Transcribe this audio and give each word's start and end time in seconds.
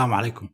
السلام 0.00 0.14
عليكم. 0.14 0.48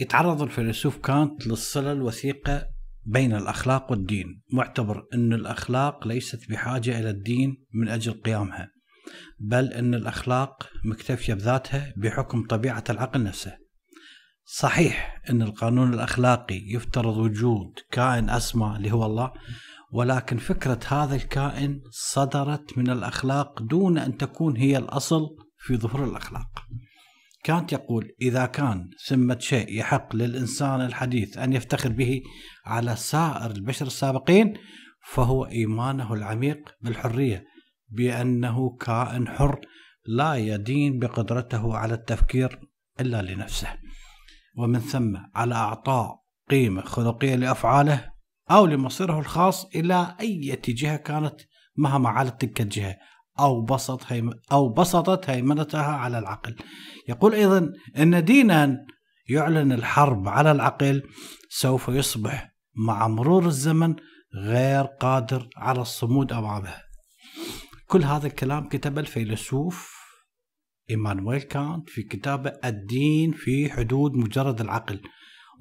يتعرض 0.00 0.42
الفيلسوف 0.42 0.96
كانت 0.96 1.46
للصلة 1.46 1.92
الوثيقة 1.92 2.68
بين 3.04 3.34
الأخلاق 3.34 3.90
والدين. 3.90 4.42
معتبر 4.52 5.06
أن 5.14 5.32
الأخلاق 5.32 6.08
ليست 6.08 6.50
بحاجة 6.50 7.00
إلى 7.00 7.10
الدين 7.10 7.64
من 7.74 7.88
أجل 7.88 8.12
قيامها 8.12 8.70
بل 9.40 9.72
أن 9.72 9.94
الأخلاق 9.94 10.70
مكتفية 10.84 11.34
بذاتها 11.34 11.94
بحكم 11.96 12.46
طبيعة 12.46 12.84
العقل 12.90 13.22
نفسه. 13.22 13.58
صحيح 14.44 15.22
أن 15.30 15.42
القانون 15.42 15.94
الأخلاقي 15.94 16.62
يفترض 16.66 17.16
وجود 17.16 17.72
كائن 17.90 18.30
أسمى 18.30 18.76
اللي 18.76 18.92
هو 18.92 19.06
الله 19.06 19.32
ولكن 19.92 20.36
فكرة 20.36 20.80
هذا 20.88 21.14
الكائن 21.14 21.80
صدرت 21.90 22.78
من 22.78 22.90
الأخلاق 22.90 23.62
دون 23.62 23.98
أن 23.98 24.16
تكون 24.16 24.56
هي 24.56 24.78
الأصل 24.78 25.26
في 25.58 25.76
ظهور 25.76 26.04
الأخلاق. 26.04 26.66
كانت 27.46 27.72
يقول 27.72 28.14
إذا 28.22 28.46
كان 28.46 28.90
ثمة 29.06 29.38
شيء 29.38 29.78
يحق 29.78 30.16
للإنسان 30.16 30.80
الحديث 30.80 31.38
أن 31.38 31.52
يفتخر 31.52 31.88
به 31.88 32.22
على 32.64 32.96
سائر 32.96 33.50
البشر 33.50 33.86
السابقين 33.86 34.54
فهو 35.04 35.44
إيمانه 35.46 36.14
العميق 36.14 36.70
بالحرية 36.80 37.44
بأنه 37.88 38.76
كائن 38.76 39.28
حر 39.28 39.60
لا 40.06 40.34
يدين 40.34 40.98
بقدرته 40.98 41.76
على 41.76 41.94
التفكير 41.94 42.60
إلا 43.00 43.22
لنفسه. 43.22 43.68
ومن 44.58 44.78
ثم 44.78 45.16
على 45.34 45.54
أعطاء 45.54 46.22
قيمة 46.50 46.82
خلقية 46.82 47.34
لأفعاله 47.34 48.12
أو 48.50 48.66
لمصيره 48.66 49.18
الخاص 49.18 49.64
إلى 49.64 50.16
أي 50.20 50.60
جهة 50.68 50.96
كانت 50.96 51.40
مهما 51.76 52.08
علت 52.08 52.40
تلك 52.40 52.60
الجهة. 52.60 52.96
أو 53.40 53.62
بسط 53.62 54.00
هيم 54.06 54.30
أو 54.52 54.68
بسطت 54.68 55.30
هيمنتها 55.30 55.92
على 55.92 56.18
العقل. 56.18 56.56
يقول 57.08 57.34
أيضا 57.34 57.72
أن 57.98 58.24
دينا 58.24 58.86
يعلن 59.28 59.72
الحرب 59.72 60.28
على 60.28 60.52
العقل 60.52 61.02
سوف 61.50 61.88
يصبح 61.88 62.54
مع 62.86 63.08
مرور 63.08 63.46
الزمن 63.46 63.94
غير 64.34 64.82
قادر 64.82 65.48
على 65.56 65.80
الصمود 65.80 66.32
أمامه 66.32 66.74
كل 67.86 68.04
هذا 68.04 68.26
الكلام 68.26 68.68
كتب 68.68 68.98
الفيلسوف 68.98 69.96
إيمانويل 70.90 71.42
كانت 71.42 71.90
في 71.90 72.02
كتابه 72.02 72.52
الدين 72.64 73.32
في 73.32 73.70
حدود 73.70 74.12
مجرد 74.12 74.60
العقل. 74.60 75.00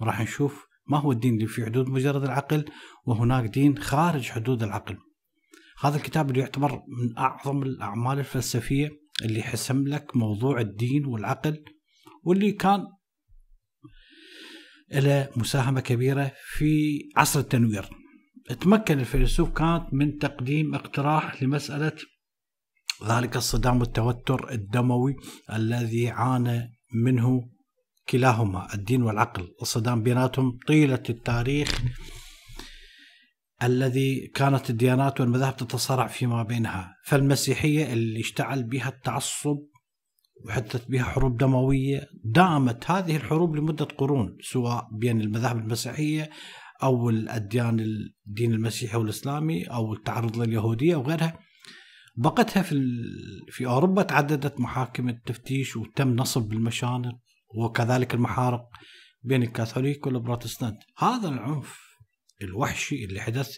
وراح 0.01 0.21
نشوف 0.21 0.65
ما 0.87 0.97
هو 0.97 1.11
الدين 1.11 1.33
اللي 1.33 1.47
في 1.47 1.65
حدود 1.65 1.89
مجرد 1.89 2.23
العقل 2.23 2.65
وهناك 3.05 3.45
دين 3.45 3.77
خارج 3.77 4.29
حدود 4.29 4.63
العقل. 4.63 4.97
هذا 5.79 5.97
الكتاب 5.97 6.29
اللي 6.29 6.39
يعتبر 6.39 6.71
من 6.71 7.17
أعظم 7.17 7.63
الأعمال 7.63 8.19
الفلسفية 8.19 8.89
اللي 9.21 9.43
حسم 9.43 9.87
لك 9.87 10.15
موضوع 10.15 10.59
الدين 10.61 11.05
والعقل 11.05 11.63
واللي 12.23 12.51
كان 12.51 12.87
له 14.91 15.29
مساهمة 15.35 15.81
كبيرة 15.81 16.31
في 16.45 16.99
عصر 17.17 17.39
التنوير. 17.39 17.89
تمكن 18.61 18.99
الفيلسوف 18.99 19.49
كانت 19.49 19.93
من 19.93 20.17
تقديم 20.17 20.75
اقتراح 20.75 21.43
لمسألة 21.43 21.95
ذلك 23.07 23.35
الصدام 23.35 23.79
والتوتر 23.79 24.51
الدموي 24.51 25.15
الذي 25.53 26.09
عانى 26.09 26.71
منه 26.93 27.49
كلاهما 28.09 28.73
الدين 28.73 29.01
والعقل. 29.01 29.47
الصدام 29.61 30.03
بيناتهم 30.03 30.57
طيلة 30.67 31.03
التاريخ 31.09 31.81
الذي 33.65 34.27
كانت 34.27 34.69
الديانات 34.69 35.21
والمذاهب 35.21 35.55
تتصارع 35.55 36.07
فيما 36.07 36.43
بينها 36.43 36.95
فالمسيحية 37.05 37.93
اللي 37.93 38.19
اشتعل 38.19 38.63
بها 38.63 38.89
التعصب 38.89 39.57
وحدثت 40.45 40.91
بها 40.91 41.03
حروب 41.03 41.37
دموية 41.37 42.07
دامت 42.23 42.91
هذه 42.91 43.15
الحروب 43.15 43.55
لمدة 43.55 43.85
قرون 43.85 44.37
سواء 44.41 44.87
بين 44.91 45.21
المذاهب 45.21 45.57
المسيحية 45.57 46.29
أو 46.83 47.09
الأديان 47.09 47.79
الدين 48.27 48.53
المسيحي 48.53 48.97
والإسلامي 48.97 49.63
أو 49.63 49.93
التعرض 49.93 50.37
لليهودية 50.37 50.95
وغيرها 50.95 51.39
بقتها 52.17 52.63
في 52.63 53.03
في 53.49 53.65
أوروبا 53.65 54.03
تعددت 54.03 54.59
محاكم 54.59 55.09
التفتيش 55.09 55.77
وتم 55.77 56.15
نصب 56.15 56.53
المشانق 56.53 57.15
وكذلك 57.55 58.13
المحارق 58.13 58.69
بين 59.23 59.43
الكاثوليك 59.43 60.07
والبروتستانت. 60.07 60.77
هذا 60.97 61.29
العنف 61.29 61.84
الوحشي 62.41 63.05
اللي 63.05 63.21
حدث 63.21 63.57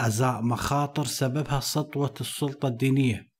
أزاء 0.00 0.42
مخاطر 0.42 1.04
سببها 1.04 1.60
سطوة 1.60 2.14
السلطة 2.20 2.68
الدينية 2.68 3.30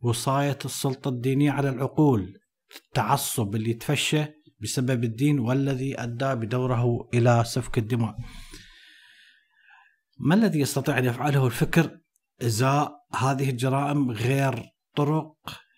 وصاية 0.00 0.58
السلطة 0.64 1.08
الدينية 1.08 1.50
على 1.50 1.68
العقول 1.68 2.38
التعصب 2.76 3.54
اللي 3.54 3.74
تفشى 3.74 4.24
بسبب 4.60 5.04
الدين 5.04 5.38
والذي 5.38 6.02
أدى 6.02 6.34
بدوره 6.34 7.08
إلى 7.14 7.44
سفك 7.46 7.78
الدماء. 7.78 8.16
ما 10.18 10.34
الذي 10.34 10.60
يستطيع 10.60 10.98
أن 10.98 11.04
يفعله 11.04 11.46
الفكر 11.46 11.98
إزاء 12.42 12.92
هذه 13.14 13.50
الجرائم 13.50 14.10
غير 14.10 14.62
طرق 14.96 15.36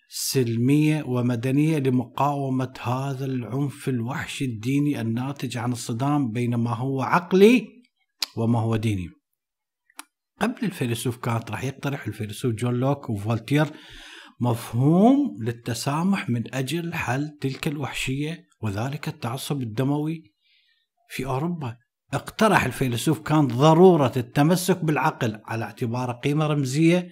سلمية 0.09 1.03
ومدنية 1.03 1.77
لمقاومة 1.77 2.73
هذا 2.81 3.25
العنف 3.25 3.89
الوحشي 3.89 4.45
الديني 4.45 5.01
الناتج 5.01 5.57
عن 5.57 5.71
الصدام 5.71 6.31
بين 6.31 6.55
ما 6.55 6.73
هو 6.73 7.01
عقلي 7.01 7.78
وما 8.39 8.59
هو 8.59 8.75
ديني. 8.75 9.09
قبل 10.41 10.57
الفيلسوف 10.63 11.17
كانت 11.17 11.51
راح 11.51 11.63
يقترح 11.63 12.07
الفيلسوف 12.07 12.53
جون 12.53 12.73
لوك 12.73 13.09
وفولتير 13.09 13.67
مفهوم 14.41 15.43
للتسامح 15.43 16.29
من 16.29 16.55
أجل 16.55 16.93
حل 16.93 17.37
تلك 17.41 17.67
الوحشية 17.67 18.45
وذلك 18.61 19.07
التعصب 19.07 19.61
الدموي 19.61 20.23
في 21.09 21.25
أوروبا. 21.25 21.77
اقترح 22.13 22.65
الفيلسوف 22.65 23.19
كانت 23.19 23.53
ضرورة 23.53 24.13
التمسك 24.17 24.85
بالعقل 24.85 25.41
على 25.45 25.65
اعتباره 25.65 26.11
قيمة 26.11 26.47
رمزية 26.47 27.09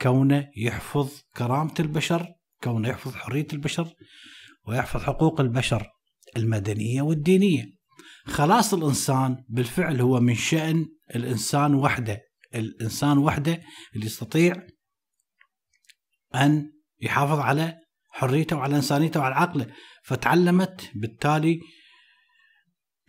كونه 0.00 0.48
يحفظ 0.56 1.10
كرامة 1.36 1.74
البشر 1.80 2.26
كونه 2.62 2.88
يحفظ 2.88 3.14
حرية 3.14 3.46
البشر 3.52 3.94
ويحفظ 4.68 5.02
حقوق 5.02 5.40
البشر 5.40 5.86
المدنية 6.36 7.02
والدينية. 7.02 7.75
خلاص 8.26 8.74
الإنسان 8.74 9.44
بالفعل 9.48 10.00
هو 10.00 10.20
من 10.20 10.34
شأن 10.34 10.86
الإنسان 11.14 11.74
وحده. 11.74 12.20
الإنسان 12.54 13.18
وحده 13.18 13.62
اللي 13.94 14.06
يستطيع 14.06 14.66
أن 16.34 16.72
يحافظ 17.00 17.38
على 17.38 17.78
حريته 18.10 18.56
وعلى 18.56 18.76
إنسانيته 18.76 19.20
وعلى 19.20 19.34
عقله. 19.34 19.66
فتعلمت 20.04 20.90
بالتالي 20.94 21.60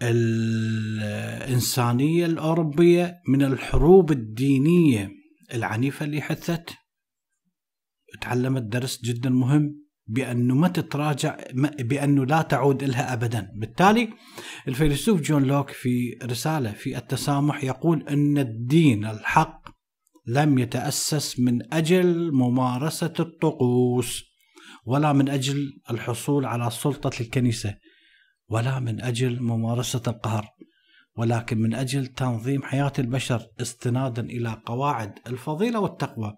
الإنسانية 0.02 2.26
الأوروبية 2.26 3.22
من 3.28 3.44
الحروب 3.44 4.12
الدينية 4.12 5.10
العنيفة 5.54 6.06
اللي 6.06 6.22
حثت. 6.22 6.70
تعلمت 8.22 8.62
درس 8.62 9.02
جدا 9.02 9.30
مهم 9.30 9.87
بأنه 10.08 10.56
ما 10.56 10.68
تتراجع 10.68 11.38
بأنه 11.80 12.26
لا 12.26 12.42
تعود 12.42 12.84
لها 12.84 13.14
أبدا. 13.14 13.52
بالتالي 13.56 14.10
الفيلسوف 14.68 15.22
جون 15.22 15.44
لوك 15.44 15.70
في 15.70 16.18
رسالة 16.24 16.72
في 16.72 16.98
التسامح 16.98 17.64
يقول 17.64 18.08
أن 18.10 18.38
الدين 18.38 19.06
الحق 19.06 19.68
لم 20.28 20.60
يتأسس 20.60 21.40
من 21.40 21.74
أجل 21.74 22.32
ممارسة 22.32 23.14
الطقوس 23.20 24.24
ولا 24.86 25.14
من 25.14 25.30
أجل 25.30 25.80
الحصول 25.92 26.46
على 26.46 26.70
سلطة 26.70 27.22
الكنيسة 27.22 27.76
ولا 28.50 28.80
من 28.80 29.02
أجل 29.02 29.44
ممارسة 29.44 30.02
القهر 30.08 30.48
ولكن 31.18 31.58
من 31.58 31.74
أجل 31.74 32.08
تنظيم 32.08 32.64
حياة 32.64 32.94
البشر 33.00 33.48
استنادا 33.62 34.22
إلى 34.22 34.62
قواعد 34.66 35.20
الفضيلة 35.28 35.80
والتقوى. 35.80 36.38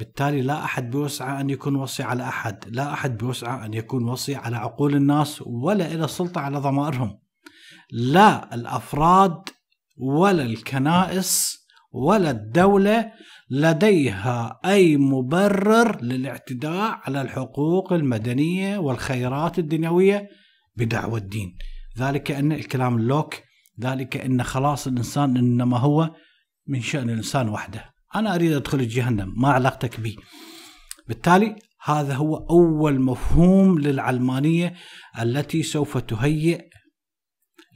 بالتالي 0.00 0.42
لا 0.42 0.64
أحد 0.64 0.90
بيسعى 0.90 1.40
أن 1.40 1.50
يكون 1.50 1.76
وصي 1.76 2.02
على 2.02 2.22
أحد 2.22 2.64
لا 2.68 2.92
أحد 2.92 3.16
بيسعى 3.18 3.66
أن 3.66 3.74
يكون 3.74 4.08
وصي 4.08 4.34
على 4.34 4.56
عقول 4.56 4.94
الناس 4.94 5.42
ولا 5.46 5.94
إلى 5.94 6.08
سلطة 6.08 6.40
على 6.40 6.58
ضمائرهم. 6.58 7.18
لا 7.90 8.54
الأفراد 8.54 9.48
ولا 9.96 10.42
الكنائس 10.42 11.58
ولا 11.92 12.30
الدولة 12.30 13.12
لديها 13.50 14.60
أي 14.64 14.96
مبرر 14.96 16.02
للاعتداء 16.02 17.00
على 17.04 17.22
الحقوق 17.22 17.92
المدنية 17.92 18.78
والخيرات 18.78 19.58
الدنيوية 19.58 20.28
بدعوى 20.76 21.20
الدين. 21.20 21.56
ذلك 21.98 22.30
أن 22.30 22.52
الكلام 22.52 22.96
اللوك 22.96 23.34
ذلك 23.80 24.16
أن 24.16 24.42
خلاص 24.42 24.86
الإنسان 24.86 25.36
إنما 25.36 25.78
هو 25.78 26.14
من 26.66 26.80
شأن 26.80 27.10
الإنسان 27.10 27.48
وحده. 27.48 27.99
أنا 28.14 28.34
أريد 28.34 28.52
أدخل 28.52 28.88
جهنم 28.88 29.34
ما 29.36 29.48
علاقتك 29.48 30.00
بي 30.00 30.16
بالتالي 31.08 31.56
هذا 31.84 32.14
هو 32.14 32.36
أول 32.36 33.00
مفهوم 33.00 33.78
للعلمانية 33.78 34.74
التي 35.20 35.62
سوف 35.62 35.98
تهيئ 35.98 36.60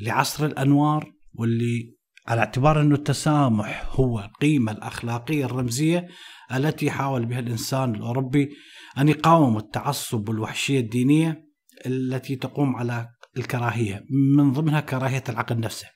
لعصر 0.01 0.47
الأنوار 0.47 1.13
واللي 1.35 1.95
على 2.29 2.41
اعتبار 2.41 2.81
أن 2.81 2.93
التسامح 2.93 3.87
هو 3.91 4.21
القيمة 4.21 4.73
الأخلاقية 4.73 5.45
الرمزية 5.45 6.09
التي 6.55 6.91
حاول 6.91 7.27
بها 7.27 7.39
الإنسان 7.39 7.95
الأوروبي 7.95 8.51
أن 8.99 9.09
يقاوم 9.09 9.57
التعصب 9.57 10.29
والوحشية 10.29 10.81
الدينية 10.81 11.45
التي 11.87 12.37
تقوم 12.37 12.77
على 12.77 13.09
الكراهية 13.37 14.05
من 14.37 14.53
ضمنها 14.53 14.81
كراهية 14.81 15.25
العقل 15.29 15.61
نفسه. 15.61 15.87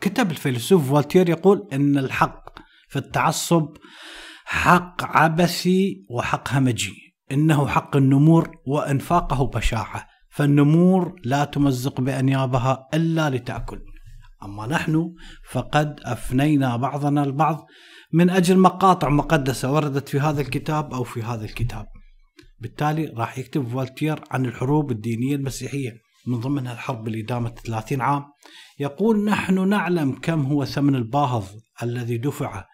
كتب 0.00 0.30
الفيلسوف 0.30 0.88
فولتير 0.88 1.28
يقول 1.28 1.68
إن 1.72 1.98
الحق 1.98 2.65
في 2.88 2.98
التعصب 2.98 3.68
حق 4.44 5.04
عبثي 5.04 6.06
وحق 6.10 6.48
همجي. 6.52 6.94
إنه 7.32 7.66
حق 7.66 7.96
النمور 7.96 8.50
وإنفاقه 8.66 9.46
بشاعة. 9.46 10.06
فالنمور 10.30 11.20
لا 11.24 11.44
تمزق 11.44 12.00
بأنيابها 12.00 12.88
إلا 12.94 13.30
لتأكل. 13.30 13.80
أما 14.42 14.66
نحن 14.66 15.14
فقد 15.50 16.00
أفنينا 16.04 16.76
بعضنا 16.76 17.22
البعض 17.22 17.66
من 18.12 18.30
أجل 18.30 18.58
مقاطع 18.58 19.08
مقدسة 19.08 19.72
وردت 19.72 20.08
في 20.08 20.20
هذا 20.20 20.40
الكتاب 20.40 20.94
أو 20.94 21.04
في 21.04 21.22
هذا 21.22 21.44
الكتاب. 21.44 21.86
بالتالي 22.60 23.06
راح 23.06 23.38
يكتب 23.38 23.68
فولتير 23.68 24.20
عن 24.30 24.46
الحروب 24.46 24.90
الدينية 24.90 25.36
المسيحية. 25.36 25.92
من 26.26 26.40
ضمنها 26.40 26.72
الحرب 26.72 27.08
اللي 27.08 27.22
دامت 27.22 27.58
30 27.58 28.00
عام. 28.00 28.24
يقول 28.78 29.24
نحن 29.24 29.68
نعلم 29.68 30.12
كم 30.12 30.46
هو 30.46 30.64
ثمن 30.64 30.94
الباهظ 30.94 31.46
الذي 31.82 32.18
دفع 32.18 32.64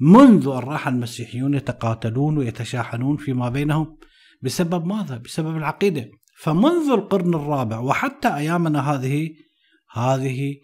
منذ 0.00 0.46
أن 0.46 0.58
راح 0.58 0.88
المسيحيون 0.88 1.54
يتقاتلون 1.54 2.38
ويتشاحنون 2.38 3.16
فيما 3.16 3.48
بينهم 3.48 3.98
بسبب 4.42 4.86
ماذا؟ 4.86 5.16
بسبب 5.16 5.56
العقيدة. 5.56 6.10
فمنذ 6.38 6.90
القرن 6.90 7.34
الرابع 7.34 7.78
وحتى 7.78 8.36
أيامنا 8.36 8.80
هذه 8.92 9.30
هذه 9.92 10.54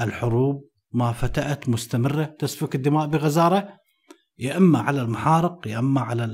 الحروب 0.00 0.68
ما 0.92 1.12
فتأت 1.12 1.68
مستمرة. 1.68 2.24
تسفك 2.24 2.74
الدماء 2.74 3.06
بغزارة. 3.06 3.68
يا 4.38 4.56
إما 4.56 4.78
على 4.78 5.02
المحارق 5.02 5.68
يا 5.68 5.78
إما 5.78 6.00
على 6.00 6.30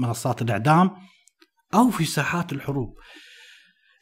منصات 0.00 0.42
الإعدام 0.42 0.90
أو 1.74 1.90
في 1.90 2.04
ساحات 2.04 2.52
الحروب. 2.52 2.98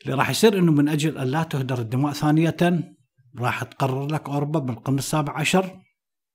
اللي 0.05 0.15
راح 0.15 0.31
يصير 0.31 0.59
أنه 0.59 0.73
من 0.73 0.89
أجل 0.89 1.19
أن 1.19 1.27
لا 1.27 1.43
تهدر 1.43 1.79
الدماء 1.79 2.13
ثانية 2.13 2.57
راح 3.39 3.63
تقرر 3.63 4.07
لك 4.07 4.29
أوروبا 4.29 4.59
بالقرن 4.59 4.99
السابع 4.99 5.39
عشر. 5.39 5.83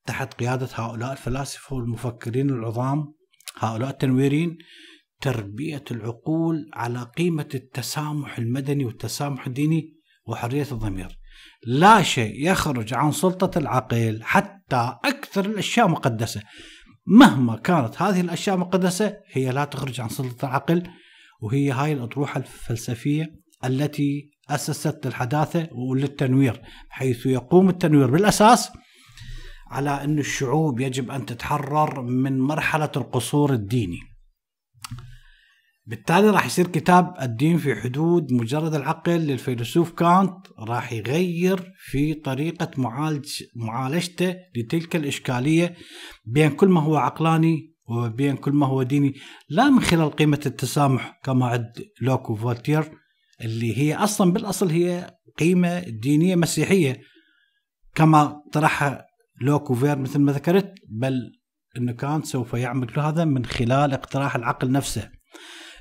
تحت 0.07 0.33
قيادة 0.33 0.69
هؤلاء 0.73 1.11
الفلاسفة 1.11 1.75
والمفكرين 1.75 2.49
العظام 2.49 3.13
هؤلاء 3.57 3.89
التنويرين 3.89 4.57
تربية 5.21 5.83
العقول 5.91 6.69
على 6.73 7.11
قيمة 7.17 7.49
التسامح 7.55 8.37
المدني 8.37 8.85
والتسامح 8.85 9.47
الديني 9.47 9.93
وحرية 10.27 10.67
الضمير. 10.71 11.19
لا 11.65 12.01
شيء 12.01 12.47
يخرج 12.47 12.93
عن 12.93 13.11
سلطة 13.11 13.59
العقل 13.59 14.19
حتى 14.23 14.97
أكثر 15.05 15.45
الأشياء 15.45 15.87
مقدسة. 15.87 16.41
مهما 17.07 17.55
كانت 17.55 18.01
هذه 18.01 18.21
الأشياء 18.21 18.57
مقدسة 18.57 19.17
هي 19.31 19.51
لا 19.51 19.65
تخرج 19.65 20.01
عن 20.01 20.09
سلطة 20.09 20.45
العقل 20.45 20.83
وهي 21.41 21.71
هاي 21.71 21.93
الأطروحة 21.93 22.37
الفلسفية 22.37 23.35
التي 23.65 24.31
أسست 24.49 25.05
الحداثة 25.05 25.69
وللتنوير 25.71 26.61
حيث 26.89 27.25
يقوم 27.25 27.69
التنوير 27.69 28.11
بالأساس 28.11 28.71
على 29.71 29.89
أن 29.89 30.19
الشعوب 30.19 30.79
يجب 30.79 31.11
أن 31.11 31.25
تتحرر 31.25 32.01
من 32.01 32.39
مرحلة 32.39 32.91
القصور 32.97 33.53
الديني. 33.53 33.99
بالتالي 35.85 36.29
راح 36.29 36.45
يصير 36.45 36.67
كتاب 36.67 37.13
الدين 37.21 37.57
في 37.57 37.75
حدود 37.75 38.33
مجرد 38.33 38.73
العقل 38.73 39.11
للفيلسوف 39.11 39.91
كانت 39.91 40.47
راح 40.59 40.93
يغير 40.93 41.73
في 41.77 42.13
طريقة 42.13 42.71
معالج 42.77 43.43
معالجته 43.55 44.35
لتلك 44.55 44.95
الإشكالية 44.95 45.75
بين 46.25 46.49
كل 46.49 46.67
ما 46.67 46.81
هو 46.81 46.95
عقلاني 46.95 47.73
وبين 47.89 48.35
كل 48.35 48.51
ما 48.51 48.65
هو 48.67 48.83
ديني 48.83 49.13
لا 49.49 49.69
من 49.69 49.79
خلال 49.79 50.11
قيمة 50.11 50.39
التسامح 50.45 51.19
كما 51.23 51.45
عد 51.45 51.71
لوكو 52.01 52.35
فولتير 52.35 52.91
اللي 53.41 53.77
هي 53.77 53.95
أصلا 53.95 54.31
بالأصل 54.31 54.69
هي 54.69 55.17
قيمة 55.39 55.79
دينية 55.79 56.35
مسيحية 56.35 57.01
كما 57.95 58.41
طرحها 58.53 59.06
لوكو 59.41 59.73
فير 59.73 59.97
مثل 59.97 60.19
ما 60.19 60.31
ذكرت 60.31 60.73
بل 60.89 61.31
أنه 61.77 61.91
كانت 61.91 62.25
سوف 62.25 62.53
يعمل 62.53 62.99
هذا 62.99 63.25
من 63.25 63.45
خلال 63.45 63.93
اقتراح 63.93 64.35
العقل 64.35 64.71
نفسه 64.71 65.09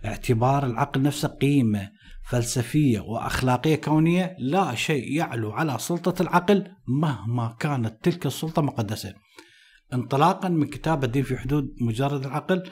اعتبار 0.05 0.67
العقل 0.67 1.03
نفسه 1.03 1.29
قيمة 1.29 1.91
فلسفية 2.27 3.01
وأخلاقية 3.01 3.75
كونية 3.75 4.37
لا 4.39 4.75
شيء 4.75 5.17
يعلو 5.17 5.53
على 5.53 5.77
سلطة 5.79 6.23
العقل 6.23 6.65
مهما 6.89 7.57
كانت 7.61 8.05
تلك 8.05 8.27
السلطة 8.27 8.63
مقدسة. 8.63 9.15
انطلاقا 9.95 10.49
من 10.49 10.67
كتاب 10.67 11.05
الدين 11.05 11.23
في 11.23 11.37
حدود 11.37 11.75
مجرد 11.81 12.27
العقل 12.27 12.63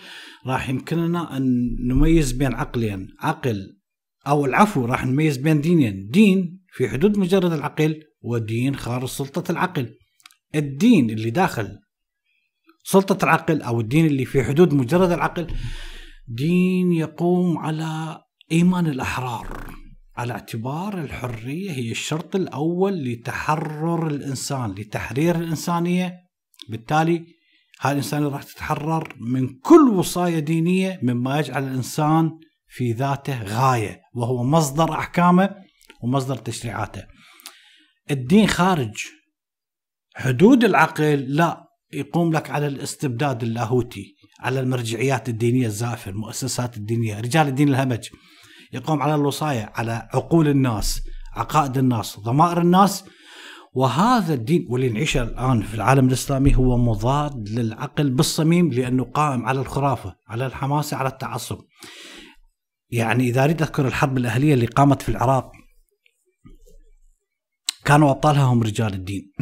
راح 0.46 0.68
يمكننا 0.68 1.36
أن 1.36 1.76
نميز 1.88 2.32
بين 2.32 2.54
عقلين 2.54 3.08
عقل 3.20 3.78
أو 4.26 4.44
العفو 4.44 4.84
راح 4.84 5.06
نميز 5.06 5.36
بين 5.36 5.60
دينين 5.60 6.08
دين 6.08 6.64
في 6.72 6.88
حدود 6.88 7.18
مجرد 7.18 7.52
العقل 7.52 8.00
ودين 8.22 8.76
خارج 8.76 9.08
سلطة 9.08 9.52
العقل. 9.52 9.94
الدين 10.54 11.10
اللي 11.10 11.30
داخل 11.30 11.78
سلطة 12.84 13.24
العقل 13.24 13.62
أو 13.62 13.80
الدين 13.80 14.06
اللي 14.06 14.24
في 14.24 14.44
حدود 14.44 14.74
مجرد 14.74 15.10
العقل 15.10 15.46
دين 16.28 16.92
يقوم 16.92 17.58
على 17.58 18.22
إيمان 18.52 18.86
الأحرار 18.86 19.74
على 20.16 20.32
اعتبار 20.32 20.98
الحرية 20.98 21.70
هي 21.70 21.90
الشرط 21.90 22.36
الأول 22.36 23.04
لتحرر 23.04 24.06
الإنسان 24.06 24.70
لتحرير 24.70 25.36
الإنسانية 25.36 26.14
بالتالي 26.68 27.26
هاي 27.80 27.92
الانسانيه 27.92 28.28
راح 28.28 28.42
تتحرر 28.42 29.14
من 29.20 29.48
كل 29.48 29.88
وصايه 29.88 30.38
دينية 30.38 31.00
مما 31.02 31.38
يجعل 31.38 31.64
الإنسان 31.64 32.30
في 32.68 32.92
ذاته 32.92 33.42
غاية 33.42 34.00
وهو 34.14 34.44
مصدر 34.44 34.92
أحكامه 34.92 35.50
ومصدر 36.02 36.36
تشريعاته. 36.36 37.02
الدين 38.10 38.46
خارج 38.46 39.06
حدود 40.14 40.64
العقل 40.64 41.14
لا 41.14 41.68
يقوم 41.92 42.32
لك 42.32 42.50
على 42.50 42.66
الاستبداد 42.66 43.42
اللاهوتي 43.42 44.16
على 44.40 44.60
المرجعيات 44.60 45.28
الدينية 45.28 45.66
الزائفة 45.66 46.10
المؤسسات 46.10 46.76
الدينية 46.76 47.20
رجال 47.20 47.48
الدين 47.48 47.68
الهمج 47.68 48.08
يقوم 48.72 49.02
على 49.02 49.14
الوصايا 49.14 49.72
على 49.74 50.08
عقول 50.14 50.48
الناس 50.48 51.02
عقائد 51.32 51.78
الناس 51.78 52.20
ضمائر 52.20 52.60
الناس 52.60 53.04
وهذا 53.74 54.34
الدين 54.34 54.66
واللي 54.70 54.88
نعيشه 54.88 55.22
الآن 55.22 55.62
في 55.62 55.74
العالم 55.74 56.08
الإسلامي 56.08 56.56
هو 56.56 56.76
مضاد 56.76 57.48
للعقل 57.48 58.10
بالصميم 58.10 58.72
لأنه 58.72 59.04
قائم 59.04 59.46
على 59.46 59.60
الخرافة، 59.60 60.16
على 60.28 60.46
الحماسه، 60.46 60.96
على 60.96 61.08
التعصب. 61.08 61.58
يعني 62.90 63.24
إذا 63.24 63.44
أريد 63.44 63.62
أذكر 63.62 63.86
الحرب 63.86 64.18
الأهلية 64.18 64.54
اللي 64.54 64.66
قامت 64.66 65.02
في 65.02 65.08
العراق 65.08 65.52
كانوا 67.84 68.10
أبطالها 68.10 68.44
هم 68.44 68.62
رجال 68.62 68.94
الدين. 68.94 69.32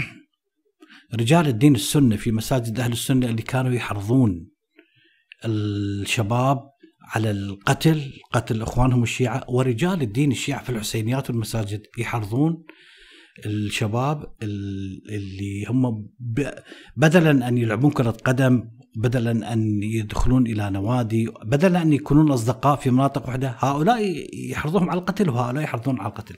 رجال 1.14 1.48
الدين 1.48 1.74
السنة 1.74 2.16
في 2.16 2.32
مساجد 2.32 2.80
أهل 2.80 2.92
السنة 2.92 3.26
اللي 3.26 3.42
كانوا 3.42 3.72
يحرضون 3.72 4.48
الشباب 5.44 6.72
على 7.02 7.30
القتل 7.30 8.12
قتل 8.32 8.62
إخوانهم 8.62 9.02
الشيعة 9.02 9.44
ورجال 9.48 10.02
الدين 10.02 10.32
الشيعة 10.32 10.64
في 10.64 10.70
الحسينيات 10.70 11.30
والمساجد 11.30 11.82
يحرضون 11.98 12.64
الشباب 13.46 14.34
اللي 14.42 15.64
هم 15.68 16.08
بدلا 16.96 17.48
أن 17.48 17.58
يلعبون 17.58 17.90
كرة 17.90 18.10
قدم 18.10 18.68
بدلا 18.96 19.52
أن 19.52 19.82
يدخلون 19.82 20.46
إلى 20.46 20.70
نوادي 20.70 21.28
بدلا 21.44 21.82
أن 21.82 21.92
يكونون 21.92 22.30
أصدقاء 22.30 22.76
في 22.76 22.90
مناطق 22.90 23.26
واحدة 23.26 23.56
هؤلاء 23.58 24.26
يحرضوهم 24.50 24.90
على 24.90 25.00
القتل 25.00 25.30
وهؤلاء 25.30 25.64
يحرضون 25.64 26.00
على 26.00 26.08
القتل. 26.08 26.36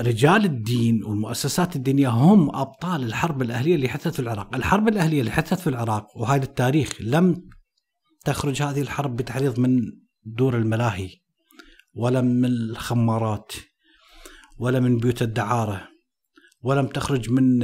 فرجال 0.00 0.44
الدين 0.44 1.04
والمؤسسات 1.04 1.76
الدينية 1.76 2.08
هم 2.08 2.56
أبطال 2.56 3.02
الحرب 3.02 3.42
الأهلية 3.42 3.74
اللي 3.74 3.88
حدثت 3.88 4.14
في 4.14 4.20
العراق. 4.20 4.54
الحرب 4.54 4.88
الأهلية 4.88 5.20
اللي 5.20 5.30
حدثت 5.30 5.60
في 5.60 5.66
العراق 5.66 6.16
وهذا 6.16 6.44
التاريخ 6.44 6.92
لم 7.00 7.48
تخرج 8.24 8.62
هذه 8.62 8.80
الحرب 8.80 9.16
بتحريض 9.16 9.60
من 9.60 9.80
دور 10.24 10.56
الملاهي 10.56 11.08
ولا 11.94 12.20
من 12.20 12.44
الخمارات 12.44 13.52
ولا 14.58 14.80
من 14.80 14.98
بيوت 14.98 15.22
الدعارة 15.22 15.88
ولم 16.62 16.86
تخرج 16.86 17.30
من 17.30 17.62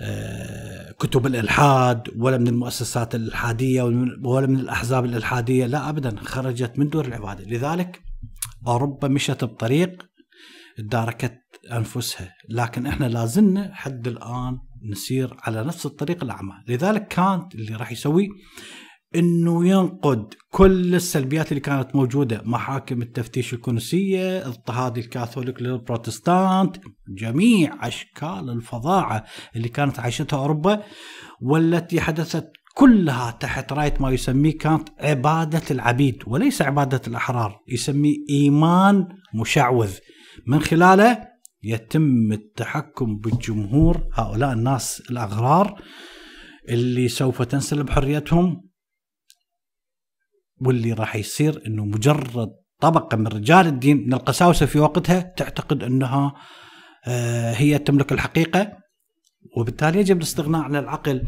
آه، 0.00 0.92
كتب 0.98 1.26
الإلحاد 1.26 2.08
ولا 2.16 2.38
من 2.38 2.48
المؤسسات 2.48 3.14
الإلحادية 3.14 3.82
ولا 4.24 4.46
من 4.46 4.58
الأحزاب 4.58 5.04
الإلحادية 5.04 5.66
لا 5.66 5.88
أبدا 5.88 6.16
خرجت 6.16 6.78
من 6.78 6.88
دور 6.88 7.04
العبادة. 7.04 7.44
لذلك 7.44 8.02
أوروبا 8.66 9.08
مشت 9.08 9.44
بطريق 9.44 10.09
تداركت 10.80 11.40
أنفسها. 11.72 12.34
لكن 12.48 12.86
إحنا 12.86 13.06
لازلنا 13.06 13.70
حد 13.74 14.08
الآن 14.08 14.58
نسير 14.90 15.36
على 15.42 15.64
نفس 15.64 15.86
الطريق 15.86 16.24
الأعمى. 16.24 16.54
لذلك 16.68 17.08
كانت 17.08 17.54
اللي 17.54 17.74
راح 17.74 17.92
يسويه 17.92 18.28
إنه 19.16 19.68
ينقد 19.68 20.34
كل 20.50 20.94
السلبيات 20.94 21.48
اللي 21.48 21.60
كانت 21.60 21.96
موجودة. 21.96 22.42
محاكم 22.44 23.02
التفتيش 23.02 23.54
الكنسيه 23.54 24.46
اضطهاد 24.46 24.98
الكاثوليك 24.98 25.62
للبروتستانت 25.62 26.76
جميع 27.08 27.86
أشكال 27.86 28.50
الفظاعة 28.50 29.24
اللي 29.56 29.68
كانت 29.68 30.00
عايشتها 30.00 30.38
أوروبا 30.38 30.82
والتي 31.40 32.00
حدثت 32.00 32.50
كلها 32.74 33.30
تحت 33.30 33.72
راية 33.72 33.94
ما 34.00 34.10
يسميه 34.10 34.58
كانت 34.58 34.88
عبادة 34.98 35.62
العبيد 35.70 36.22
وليس 36.26 36.62
عبادة 36.62 37.00
الأحرار. 37.06 37.60
يسميه 37.68 38.16
إيمان 38.30 39.08
مشعوذ. 39.34 39.94
من 40.46 40.60
خلاله 40.60 41.28
يتم 41.62 42.32
التحكم 42.32 43.16
بالجمهور 43.16 44.08
هؤلاء 44.12 44.52
الناس 44.52 45.02
الأغرار 45.10 45.82
اللي 46.68 47.08
سوف 47.08 47.42
تنسلب 47.42 47.90
حريتهم 47.90 48.70
واللي 50.60 50.92
راح 50.92 51.16
يصير 51.16 51.66
إنه 51.66 51.84
مجرد 51.84 52.48
طبقة 52.80 53.16
من 53.16 53.26
رجال 53.26 53.66
الدين 53.66 53.96
من 53.96 54.14
القساوسه 54.14 54.66
في 54.66 54.78
وقتها 54.78 55.20
تعتقد 55.20 55.82
إنها 55.82 56.34
آه، 57.06 57.52
هي 57.52 57.78
تملك 57.78 58.12
الحقيقة 58.12 58.72
وبالتالي 59.56 60.00
يجب 60.00 60.16
الاستغناء 60.16 60.62
عن 60.62 60.76
العقل. 60.76 61.22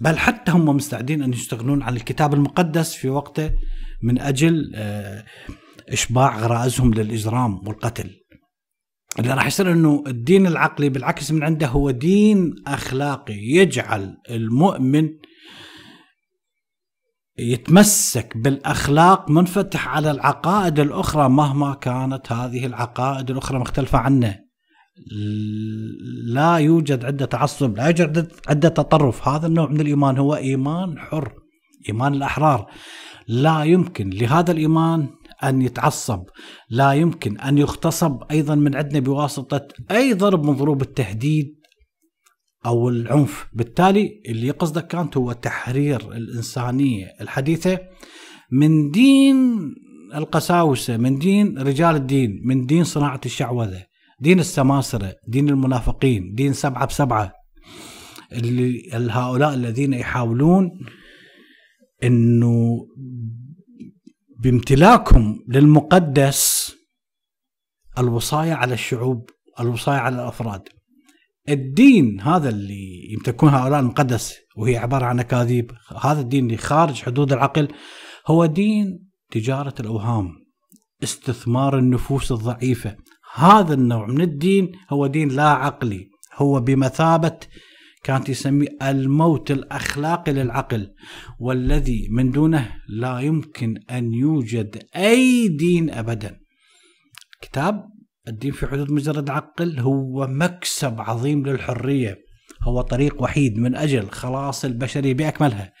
بل 0.00 0.18
حتى 0.18 0.52
هم 0.52 0.64
مستعدين 0.76 1.22
أن 1.22 1.32
يستغنون 1.32 1.82
عن 1.82 1.96
الكتاب 1.96 2.34
المقدس 2.34 2.94
في 2.94 3.08
وقته 3.08 3.50
من 4.02 4.20
أجل 4.20 4.72
آه، 4.74 5.24
إشباع 5.92 6.38
غرائزهم 6.38 6.94
للإجرام 6.94 7.68
والقتل. 7.68 8.10
اللي 9.18 9.34
راح 9.34 9.46
يصير 9.46 9.72
إنه 9.72 10.04
الدين 10.06 10.46
العقلي 10.46 10.88
بالعكس 10.88 11.32
من 11.32 11.42
عنده 11.42 11.66
هو 11.66 11.90
دين 11.90 12.54
أخلاقي 12.66 13.34
يجعل 13.34 14.16
المؤمن 14.30 15.08
يتمسك 17.38 18.36
بالأخلاق 18.36 19.30
منفتح 19.30 19.88
على 19.88 20.10
العقائد 20.10 20.80
الأخرى 20.80 21.28
مهما 21.28 21.74
كانت 21.74 22.32
هذه 22.32 22.66
العقائد 22.66 23.30
الأخرى 23.30 23.58
مختلفة 23.58 23.98
عنه. 23.98 24.38
لا 26.24 26.56
يوجد 26.56 27.04
عدة 27.04 27.26
تعصب 27.26 27.76
لا 27.76 27.86
يوجد 27.86 28.32
عدة 28.48 28.68
تطرف 28.68 29.28
هذا 29.28 29.46
النوع 29.46 29.68
من 29.68 29.80
الإيمان 29.80 30.18
هو 30.18 30.34
إيمان 30.34 30.98
حر 30.98 31.32
إيمان 31.88 32.14
الأحرار 32.14 32.70
لا 33.28 33.64
يمكن 33.64 34.10
لهذا 34.10 34.52
الإيمان 34.52 35.08
أن 35.44 35.62
يتعصب 35.62 36.24
لا 36.70 36.92
يمكن 36.92 37.38
أن 37.38 37.58
يغتصب 37.58 38.22
أيضا 38.30 38.54
من 38.54 38.76
عندنا 38.76 39.00
بواسطة 39.00 39.68
أي 39.90 40.12
ضرب 40.12 40.44
من 40.44 40.52
ضروب 40.52 40.82
التهديد 40.82 41.58
أو 42.66 42.88
العنف. 42.88 43.46
بالتالي 43.52 44.22
اللي 44.28 44.46
يقصده 44.46 44.80
كانت 44.80 45.16
هو 45.16 45.32
تحرير 45.32 46.12
الإنسانية 46.12 47.06
الحديثة 47.20 47.78
من 48.52 48.90
دين 48.90 49.58
القساوسة 50.14 50.96
من 50.96 51.18
دين 51.18 51.58
رجال 51.58 51.96
الدين 51.96 52.40
من 52.44 52.66
دين 52.66 52.84
صناعة 52.84 53.20
الشعوذة 53.26 53.84
دين 54.20 54.40
السماسرة 54.40 55.14
دين 55.28 55.48
المنافقين 55.48 56.34
دين 56.34 56.52
سبعة 56.52 56.86
بسبعة. 56.86 57.32
اللي 58.32 58.90
هؤلاء 58.92 59.54
الذين 59.54 59.92
يحاولون 59.92 60.70
إنه 62.04 62.86
بامتلاكهم 64.38 65.44
للمقدس 65.48 66.72
الوصاية 67.98 68.52
على 68.52 68.74
الشعوب 68.74 69.30
الوصاية 69.60 69.98
على 69.98 70.14
الأفراد. 70.16 70.68
الدين 71.48 72.20
هذا 72.20 72.48
اللي 72.48 73.12
يمتلكون 73.12 73.48
هؤلاء 73.48 73.80
المقدس 73.80 74.34
وهي 74.56 74.76
عبارة 74.76 75.04
عن 75.06 75.20
أكاذيب 75.20 75.72
هذا 76.02 76.20
الدين 76.20 76.44
اللي 76.44 76.56
خارج 76.56 77.02
حدود 77.02 77.32
العقل 77.32 77.68
هو 78.26 78.46
دين 78.46 79.08
تجارة 79.30 79.74
الأوهام 79.80 80.28
استثمار 81.02 81.78
النفوس 81.78 82.32
الضعيفة. 82.32 82.96
هذا 83.34 83.74
النوع 83.74 84.06
من 84.06 84.20
الدين 84.20 84.72
هو 84.90 85.06
دين 85.06 85.28
لا 85.28 85.48
عقلي 85.48 86.10
هو 86.34 86.60
بمثابة 86.60 87.38
كانت 88.02 88.28
يسميه 88.28 88.68
الموت 88.82 89.50
الأخلاقي 89.50 90.32
للعقل 90.32 90.94
والذي 91.40 92.08
من 92.10 92.30
دونه 92.30 92.76
لا 92.88 93.20
يمكن 93.20 93.74
أن 93.90 94.14
يوجد 94.14 94.82
أي 94.96 95.48
دين 95.48 95.90
أبدا. 95.90 96.40
كتاب 97.40 97.84
الدين 98.28 98.52
في 98.52 98.66
حدود 98.66 98.92
مجرد 98.92 99.30
عقل 99.30 99.78
هو 99.78 100.26
مكسب 100.26 101.00
عظيم 101.00 101.46
للحرية. 101.46 102.18
هو 102.62 102.80
طريق 102.80 103.22
وحيد 103.22 103.58
من 103.58 103.76
أجل 103.76 104.10
خلاص 104.10 104.64
البشرية 104.64 105.14
بأكملها. 105.14 105.72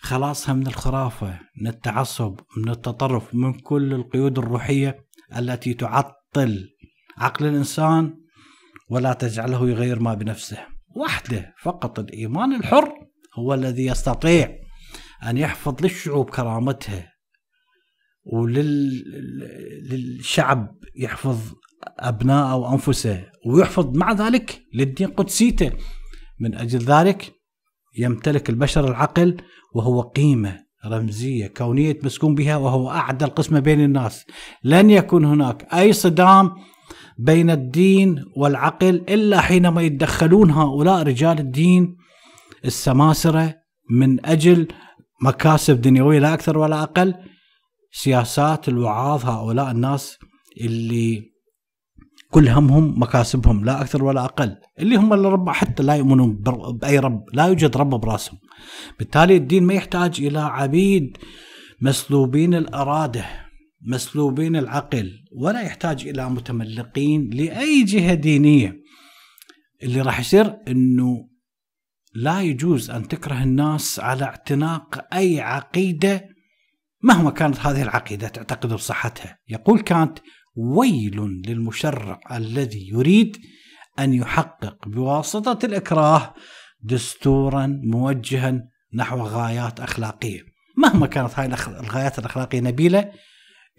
خلاصها 0.00 0.54
من 0.54 0.66
الخرافة 0.66 1.40
من 1.60 1.66
التعصب 1.66 2.40
من 2.56 2.68
التطرف 2.68 3.34
من 3.34 3.52
كل 3.52 3.94
القيود 3.94 4.38
الروحية 4.38 4.96
التي 5.36 5.74
تعطل 5.74 6.68
عقل 7.18 7.46
الإنسان 7.46 8.14
ولا 8.90 9.12
تجعله 9.12 9.68
يغير 9.68 10.00
ما 10.00 10.14
بنفسه. 10.14 10.73
وحده 10.96 11.54
فقط 11.62 11.98
الإيمان 11.98 12.54
الحر 12.54 12.92
هو 13.38 13.54
الذي 13.54 13.86
يستطيع 13.86 14.58
أن 15.26 15.36
يحفظ 15.36 15.82
للشعوب 15.82 16.30
كرامتها 16.30 17.12
وللشعب 19.82 20.78
يحفظ 20.96 21.38
أبناءه 21.98 22.56
وأنفسه 22.56 23.24
ويحفظ 23.46 23.96
مع 23.96 24.12
ذلك 24.12 24.62
للدين 24.74 25.08
قدسيته. 25.08 25.72
من 26.40 26.54
أجل 26.54 26.78
ذلك 26.78 27.34
يمتلك 27.98 28.50
البشر 28.50 28.88
العقل 28.88 29.36
وهو 29.74 30.00
قيمة 30.00 30.64
رمزية 30.86 31.46
كونية 31.46 31.98
مسكون 32.02 32.34
بها 32.34 32.56
وهو 32.56 32.90
أعدى 32.90 33.24
القسمة 33.24 33.60
بين 33.60 33.80
الناس. 33.80 34.26
لن 34.64 34.90
يكون 34.90 35.24
هناك 35.24 35.74
أي 35.74 35.92
صدام 35.92 36.52
بين 37.18 37.50
الدين 37.50 38.24
والعقل 38.36 38.94
إلا 39.08 39.40
حينما 39.40 39.82
يتدخلون 39.82 40.50
هؤلاء 40.50 41.02
رجال 41.02 41.38
الدين 41.38 41.96
السماسرة 42.64 43.54
من 43.90 44.26
أجل 44.26 44.68
مكاسب 45.22 45.80
دنيوية 45.80 46.18
لا 46.18 46.34
أكثر 46.34 46.58
ولا 46.58 46.82
أقل 46.82 47.14
سياسات 47.92 48.68
الوعاظ 48.68 49.26
هؤلاء 49.26 49.70
الناس 49.70 50.18
اللي 50.60 51.34
كل 52.30 52.48
همهم 52.48 53.02
مكاسبهم 53.02 53.64
لا 53.64 53.80
أكثر 53.80 54.04
ولا 54.04 54.24
أقل 54.24 54.56
اللي 54.78 54.96
هم 54.96 55.12
اللي 55.12 55.28
رب 55.28 55.48
حتى 55.50 55.82
لا 55.82 55.94
يؤمنون 55.94 56.42
بأي 56.80 56.98
رب 56.98 57.24
لا 57.32 57.46
يوجد 57.46 57.76
رب 57.76 57.90
براسهم. 57.90 58.38
بالتالي 58.98 59.36
الدين 59.36 59.64
ما 59.64 59.74
يحتاج 59.74 60.20
إلى 60.20 60.38
عبيد 60.38 61.16
مسلوبين 61.80 62.54
الأرادة. 62.54 63.43
مسلوبين 63.84 64.56
العقل 64.56 65.12
ولا 65.32 65.62
يحتاج 65.62 66.08
إلى 66.08 66.30
متملقين 66.30 67.30
لأي 67.30 67.82
جهة 67.82 68.14
دينية. 68.14 68.76
اللي 69.82 70.00
راح 70.00 70.20
يصير 70.20 70.56
إنه 70.68 71.28
لا 72.14 72.42
يجوز 72.42 72.90
أن 72.90 73.08
تكره 73.08 73.42
الناس 73.42 74.00
على 74.00 74.24
اعتناق 74.24 75.14
أي 75.14 75.40
عقيدة 75.40 76.28
مهما 77.02 77.30
كانت 77.30 77.58
هذه 77.58 77.82
العقيدة 77.82 78.28
تعتقد 78.28 78.72
بصحتها. 78.72 79.38
يقول 79.48 79.80
كانت 79.80 80.18
ويل 80.56 81.42
للمشرع 81.46 82.20
الذي 82.32 82.88
يريد 82.88 83.36
أن 83.98 84.14
يحقق 84.14 84.88
بواسطة 84.88 85.66
الإكراه 85.66 86.34
دستورا 86.80 87.80
موجها 87.84 88.68
نحو 88.94 89.22
غايات 89.22 89.80
أخلاقية. 89.80 90.40
مهما 90.76 91.06
كانت 91.06 91.38
هاي 91.38 91.46
الغايات 91.80 92.18
الأخلاقية 92.18 92.60
نبيلة 92.60 93.12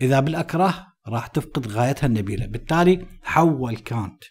إذا 0.01 0.19
بالأكره 0.19 0.87
راح 1.07 1.27
تفقد 1.27 1.67
غايتها 1.67 2.07
النبيلة. 2.07 2.45
بالتالي 2.45 3.05
حول 3.23 3.77
كانت 3.77 4.23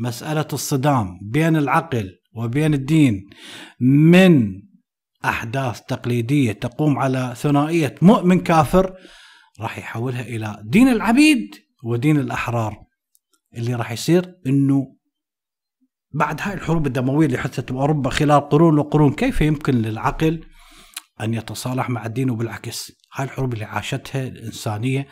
مسألة 0.00 0.46
الصدام 0.52 1.18
بين 1.22 1.56
العقل 1.56 2.10
وبين 2.32 2.74
الدين 2.74 3.30
من 3.80 4.62
أحداث 5.24 5.80
تقليدية 5.80 6.52
تقوم 6.52 6.98
على 6.98 7.34
ثنائية 7.36 7.94
مؤمن 8.02 8.40
كافر 8.40 8.94
راح 9.60 9.78
يحولها 9.78 10.22
إلى 10.22 10.62
دين 10.64 10.88
العبيد 10.88 11.54
ودين 11.84 12.18
الأحرار. 12.18 12.84
اللي 13.56 13.74
راح 13.74 13.92
يصير 13.92 14.34
أنه 14.46 14.96
بعد 16.14 16.40
هاي 16.40 16.54
الحروب 16.54 16.86
الدموية 16.86 17.26
اللي 17.26 17.38
حدثت 17.38 17.72
بأوروبا 17.72 18.10
خلال 18.10 18.48
قرون 18.48 18.78
وقرون 18.78 19.12
كيف 19.12 19.40
يمكن 19.40 19.74
للعقل 19.74 20.44
أن 21.20 21.34
يتصالح 21.34 21.90
مع 21.90 22.06
الدين 22.06 22.30
وبالعكس؟ 22.30 22.92
هاي 23.14 23.24
الحروب 23.24 23.52
اللي 23.54 23.64
عاشتها 23.64 24.28
الإنسانية 24.28 25.08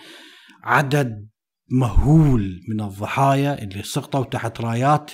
عدد 0.62 1.28
مهول 1.70 2.60
من 2.68 2.80
الضحايا 2.80 3.62
اللي 3.62 3.82
سقطوا 3.82 4.24
تحت 4.24 4.60
رايات 4.60 5.10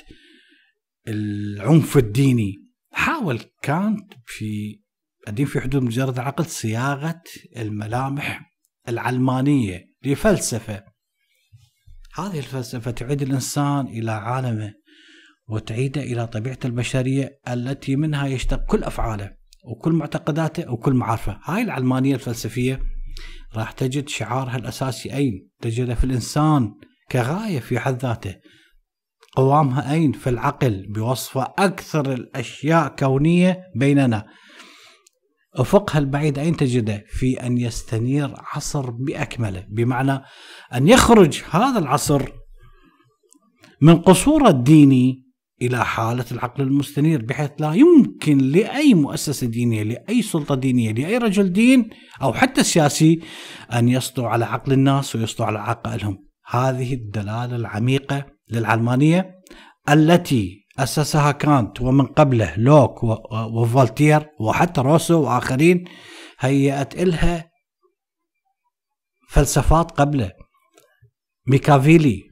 العنف 1.09 1.97
الديني. 1.97 2.54
حاول 2.92 3.40
كانت 3.62 4.12
في 4.26 4.80
الدين 5.28 5.47
في 5.47 5.61
حدود 5.61 5.83
مجرد 5.83 6.18
العقل 6.18 6.47
صياغة 6.47 7.23
الملامح 7.57 8.52
العلمانية 8.88 9.92
لفلسفة. 10.04 10.85
هذه 12.14 12.38
الفلسفة 12.38 12.90
تعيد 12.90 13.23
الإنسان 13.23 13.87
إلى 13.87 14.11
عالمه 14.11 14.75
وتعيده 15.49 16.02
إلى 16.02 16.26
طبيعته 16.26 16.66
البشرية 16.66 17.40
التي 17.49 17.97
منها 17.97 18.26
يشتق 18.26 18.64
كل 18.64 18.85
أفعاله. 18.85 19.38
وكل 19.69 19.93
معتقداته 19.93 20.73
وكل 20.73 20.95
معارفه. 20.95 21.41
هاي 21.45 21.63
العلمانية 21.63 22.15
الفلسفية 22.15 22.81
راح 23.57 23.73
تجد 23.73 24.09
شعارها 24.09 24.57
الأساسي 24.57 25.15
أين؟ 25.15 25.49
تجده 25.61 25.95
في 25.95 26.05
الإنسان 26.05 26.75
كغاية 27.11 27.61
في 27.61 27.79
حد 27.79 28.03
ذاته. 28.03 28.35
قوامها 29.37 29.93
أين؟ 29.93 30.13
في 30.13 30.31
العقل 30.31 30.87
بوصف 30.95 31.39
أكثر 31.39 32.13
الأشياء 32.13 32.89
كونية 32.89 33.63
بيننا. 33.77 34.27
أفقها 35.55 35.99
البعيد 35.99 36.39
أين 36.39 36.57
تجده؟ 36.57 37.05
في 37.09 37.47
أن 37.47 37.59
يستنير 37.59 38.35
عصر 38.39 38.91
بأكمله 38.91 39.67
بمعنى 39.69 40.21
أن 40.75 40.89
يخرج 40.89 41.43
هذا 41.51 41.79
العصر 41.79 42.33
من 43.81 43.97
قصور 43.97 44.49
الديني 44.49 45.28
إلى 45.62 45.85
حالة 45.85 46.25
العقل 46.33 46.62
المستنير 46.62 47.25
بحيث 47.25 47.50
لا 47.59 47.73
يمكن 47.73 48.38
لأي 48.38 48.95
مؤسسة 48.95 49.47
دينية 49.47 49.83
لأي 49.83 50.23
سلطة 50.23 50.55
دينية 50.55 50.93
لأي 50.93 51.19
رجل 51.19 51.53
دين 51.53 51.91
أو 52.23 52.33
حتى 52.33 52.65
سياسي 52.65 53.21
أن 53.73 53.88
يسطو 53.88 54.27
على 54.27 54.45
عقل 54.45 54.73
الناس 54.73 55.17
ويسطو 55.17 55.45
على 55.45 55.59
عقائدهم 55.59 56.29
هذه 56.47 56.95
الدلالة 56.95 57.57
العميقة 57.57 58.27
للعلمانية 58.50 59.35
التي 59.88 60.67
أسسها 60.79 61.33
كانط 61.33 61.81
ومن 61.81 62.07
قبله 62.07 62.57
لوك 62.57 63.05
وفولتير 63.53 64.27
وحتى 64.41 64.81
روسو 64.81 65.23
وآخرين 65.23 65.85
هيأت 66.38 67.03
إلها 67.03 67.50
فلسفات 69.29 69.91
قبله. 69.91 70.33
ميكافيلي 71.47 72.28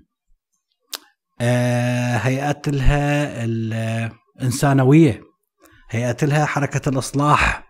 آه، 1.41 2.17
هيأت 2.17 2.69
لها 2.69 3.45
الإنسانوية 3.45 5.23
هيأت 5.91 6.25
لها 6.25 6.45
حركة 6.47 6.89
الإصلاح 6.89 7.67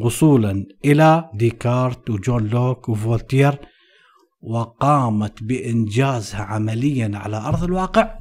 وصولا 0.00 0.66
إلى 0.84 1.30
ديكارت 1.34 2.10
وجون 2.10 2.46
لوك 2.46 2.88
وفولتير 2.88 3.58
وقامت 4.42 5.42
بإنجازها 5.42 6.42
عمليا 6.42 7.10
على 7.14 7.36
أرض 7.36 7.64
الواقع. 7.64 8.18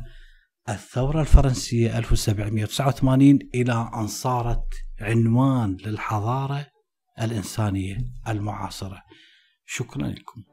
الثورة 0.69 1.21
الفرنسية 1.21 1.97
1789 1.97 3.39
إلى 3.55 3.89
أن 3.95 4.07
صارت 4.07 4.65
عنوان 5.01 5.77
للحضارة 5.85 6.65
الإنسانية 7.21 7.97
المعاصرة. 8.27 9.01
شكرا 9.65 10.07
لكم. 10.07 10.43